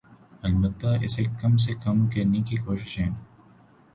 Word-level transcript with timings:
البتہ 0.43 0.87
اسے 1.03 1.23
کم 1.41 1.57
سے 1.57 1.73
کم 1.83 1.97
کرنے 2.07 2.41
کی 2.41 2.55
کوششیں 2.57 3.09